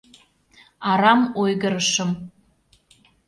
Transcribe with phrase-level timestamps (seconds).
[0.91, 2.11] Арам ойгырышым.